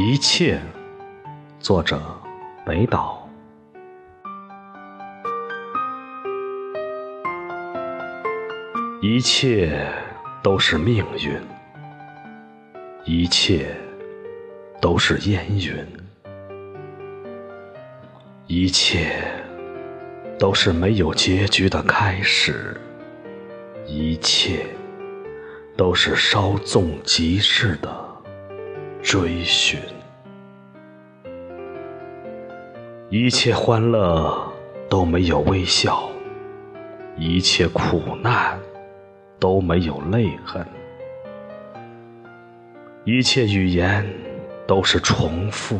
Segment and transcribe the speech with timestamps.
[0.00, 0.60] 一切，
[1.58, 2.00] 作者
[2.64, 3.28] 北岛。
[9.02, 9.84] 一切
[10.40, 11.36] 都是命运，
[13.04, 13.74] 一切
[14.80, 15.84] 都是烟云，
[18.46, 19.20] 一切
[20.38, 22.80] 都是没有结局的开始，
[23.84, 24.64] 一切
[25.76, 28.07] 都是稍纵即逝的
[29.02, 29.80] 追寻，
[33.08, 34.52] 一切欢乐
[34.88, 36.08] 都没有微笑，
[37.16, 38.58] 一切苦难。
[39.40, 40.66] 都没有泪痕，
[43.04, 44.04] 一切语言
[44.66, 45.78] 都是重复，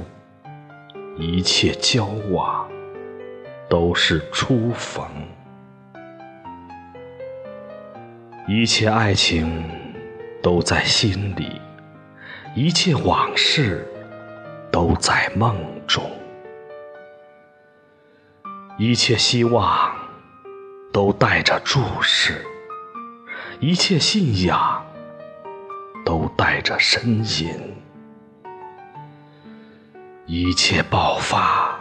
[1.16, 2.70] 一切交往
[3.68, 5.04] 都是初逢，
[8.46, 9.64] 一切爱情
[10.40, 11.60] 都在心里，
[12.60, 13.86] 一切往事
[14.72, 15.56] 都在梦
[15.86, 16.02] 中，
[18.76, 19.96] 一切希望
[20.92, 22.44] 都带着注视。
[23.60, 24.84] 一切信仰
[26.04, 27.76] 都带着呻吟，
[30.26, 31.78] 一切爆发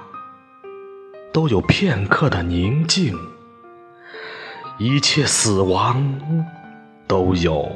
[1.33, 3.17] 都有片刻的宁静，
[4.77, 6.21] 一切死亡
[7.07, 7.67] 都有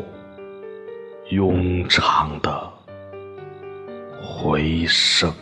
[1.32, 2.71] 庸长的
[4.22, 5.34] 回声。